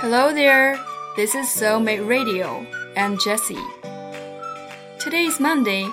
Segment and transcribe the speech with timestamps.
[0.00, 0.78] Hello there,
[1.16, 2.66] this is Soulmate Radio.
[2.96, 3.58] I'm Jessie.
[4.98, 5.90] Today is Monday，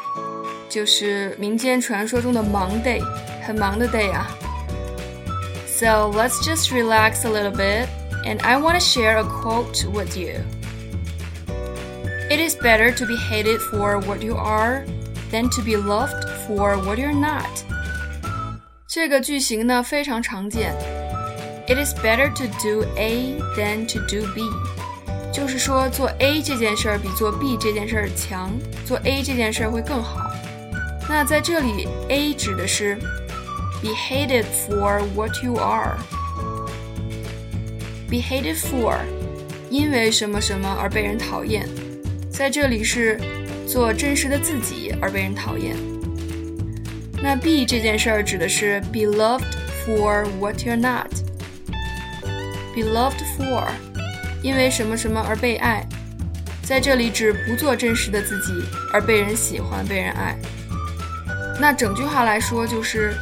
[0.70, 3.02] 就是民间传说中的忙 day，
[3.46, 4.28] 很忙的 day 啊。
[5.68, 7.88] So let's just relax a little bit,
[8.26, 10.42] and I want to share a quote with you.
[12.30, 14.86] It is better to be hated for what you are
[15.32, 17.48] than to be loved for what you're not.
[18.88, 20.76] 这个句型呢非常常见。
[21.68, 24.42] It is better to do A than to do B，
[25.32, 28.50] 就是说做 A 这件事儿比做 B 这件事儿强，
[28.86, 30.32] 做 A 这件事儿会更好。
[31.08, 32.96] 那在这里，A 指的是
[33.82, 38.98] be hated for what you are。be hated for，
[39.70, 41.70] 因为什么什么而被人讨厌，
[42.32, 43.20] 在这里是
[43.68, 45.76] 做真实的自己而被人讨厌。
[47.22, 49.44] 那 B 这件事儿指的是 be loved
[49.86, 51.08] for what you're not。
[52.75, 53.69] Be loved for，
[54.43, 55.87] 因为什么什么而被爱，
[56.63, 58.53] 在这里指不做真实的自己
[58.93, 60.37] 而被人喜欢、被人爱。
[61.61, 63.15] 那整句话来说就是，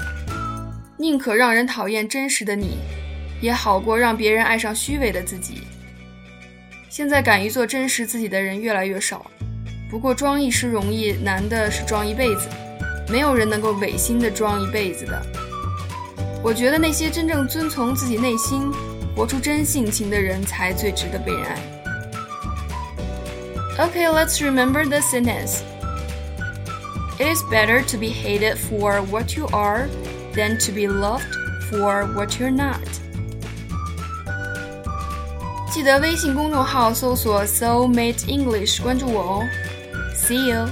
[0.97, 2.79] 宁可让人讨厌真实的你，
[3.41, 5.63] 也好过让别人爱上虚伪的自己。
[6.89, 9.27] 现在敢于做真实自己的人越来越少，
[9.91, 12.49] 不过装一时容易，难的是装一辈子。
[13.11, 15.23] 没有人能够违心的装一辈子的。
[16.43, 18.71] 我觉得那些真正遵从自己内心。
[19.16, 21.58] 活出真性情的人才最值得被人爱。
[23.78, 25.62] Okay, let's remember the sentence.
[27.20, 29.88] It is better to be hated for what you are
[30.34, 31.28] than to be loved
[31.70, 32.80] for what you're not.
[35.72, 39.44] 记得微信公众号搜索 Soulmate English，关注我哦。
[40.16, 40.68] See you.